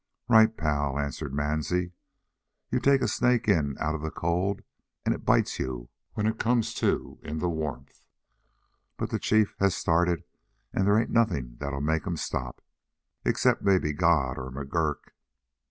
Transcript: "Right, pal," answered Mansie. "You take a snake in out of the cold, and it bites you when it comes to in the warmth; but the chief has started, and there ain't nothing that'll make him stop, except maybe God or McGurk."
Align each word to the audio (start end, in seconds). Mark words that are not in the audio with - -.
"Right, 0.27 0.57
pal," 0.57 0.97
answered 0.97 1.31
Mansie. 1.31 1.91
"You 2.71 2.79
take 2.79 3.03
a 3.03 3.07
snake 3.07 3.47
in 3.47 3.77
out 3.79 3.93
of 3.93 4.01
the 4.01 4.09
cold, 4.09 4.61
and 5.05 5.13
it 5.13 5.25
bites 5.25 5.59
you 5.59 5.89
when 6.15 6.25
it 6.25 6.39
comes 6.39 6.73
to 6.81 7.19
in 7.21 7.37
the 7.37 7.47
warmth; 7.51 8.01
but 8.97 9.11
the 9.11 9.19
chief 9.19 9.53
has 9.59 9.75
started, 9.75 10.23
and 10.73 10.87
there 10.87 10.97
ain't 10.99 11.11
nothing 11.11 11.57
that'll 11.59 11.81
make 11.81 12.07
him 12.07 12.17
stop, 12.17 12.63
except 13.25 13.61
maybe 13.61 13.93
God 13.93 14.39
or 14.39 14.49
McGurk." 14.49 15.11